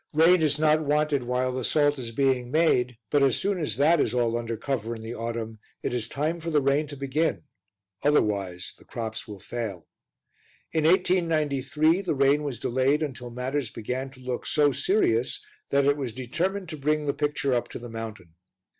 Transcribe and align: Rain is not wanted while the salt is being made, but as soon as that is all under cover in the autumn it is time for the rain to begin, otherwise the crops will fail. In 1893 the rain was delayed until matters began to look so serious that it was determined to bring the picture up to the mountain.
Rain 0.13 0.41
is 0.41 0.57
not 0.57 0.81
wanted 0.83 1.21
while 1.21 1.51
the 1.51 1.63
salt 1.63 1.99
is 1.99 2.09
being 2.09 2.49
made, 2.49 2.97
but 3.11 3.21
as 3.21 3.37
soon 3.37 3.59
as 3.59 3.77
that 3.77 3.99
is 3.99 4.15
all 4.15 4.35
under 4.35 4.57
cover 4.57 4.95
in 4.95 5.03
the 5.03 5.13
autumn 5.13 5.59
it 5.83 5.93
is 5.93 6.09
time 6.09 6.39
for 6.39 6.49
the 6.49 6.59
rain 6.59 6.87
to 6.87 6.95
begin, 6.97 7.43
otherwise 8.01 8.73
the 8.79 8.83
crops 8.83 9.27
will 9.27 9.37
fail. 9.39 9.85
In 10.71 10.85
1893 10.85 12.01
the 12.01 12.15
rain 12.15 12.41
was 12.41 12.59
delayed 12.59 13.03
until 13.03 13.29
matters 13.29 13.69
began 13.69 14.09
to 14.09 14.19
look 14.19 14.47
so 14.47 14.71
serious 14.71 15.39
that 15.69 15.85
it 15.85 15.97
was 15.97 16.15
determined 16.15 16.67
to 16.69 16.77
bring 16.77 17.05
the 17.05 17.13
picture 17.13 17.53
up 17.53 17.67
to 17.67 17.77
the 17.77 17.87
mountain. 17.87 18.33